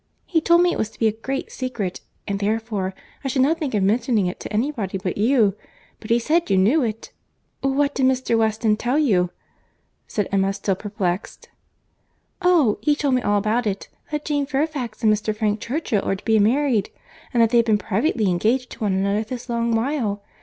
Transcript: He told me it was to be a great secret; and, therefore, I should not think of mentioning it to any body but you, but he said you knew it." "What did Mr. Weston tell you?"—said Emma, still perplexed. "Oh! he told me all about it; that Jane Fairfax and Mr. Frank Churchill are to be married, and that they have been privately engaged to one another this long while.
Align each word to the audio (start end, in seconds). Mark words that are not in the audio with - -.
He 0.25 0.41
told 0.41 0.63
me 0.63 0.71
it 0.71 0.79
was 0.79 0.89
to 0.89 0.97
be 0.97 1.07
a 1.07 1.11
great 1.11 1.51
secret; 1.51 2.01
and, 2.27 2.39
therefore, 2.39 2.95
I 3.23 3.27
should 3.27 3.43
not 3.43 3.59
think 3.59 3.75
of 3.75 3.83
mentioning 3.83 4.25
it 4.25 4.39
to 4.39 4.51
any 4.51 4.71
body 4.71 4.97
but 4.97 5.15
you, 5.15 5.53
but 5.99 6.09
he 6.09 6.17
said 6.17 6.49
you 6.49 6.57
knew 6.57 6.81
it." 6.81 7.11
"What 7.61 7.93
did 7.93 8.07
Mr. 8.07 8.35
Weston 8.35 8.77
tell 8.77 8.97
you?"—said 8.97 10.27
Emma, 10.31 10.53
still 10.53 10.73
perplexed. 10.73 11.49
"Oh! 12.41 12.79
he 12.81 12.95
told 12.95 13.13
me 13.13 13.21
all 13.21 13.37
about 13.37 13.67
it; 13.67 13.89
that 14.11 14.25
Jane 14.25 14.47
Fairfax 14.47 15.03
and 15.03 15.13
Mr. 15.13 15.35
Frank 15.37 15.59
Churchill 15.59 16.01
are 16.03 16.15
to 16.15 16.25
be 16.25 16.39
married, 16.39 16.89
and 17.31 17.43
that 17.43 17.51
they 17.51 17.57
have 17.57 17.67
been 17.67 17.77
privately 17.77 18.27
engaged 18.27 18.71
to 18.71 18.79
one 18.79 18.93
another 18.93 19.23
this 19.23 19.49
long 19.49 19.75
while. 19.75 20.23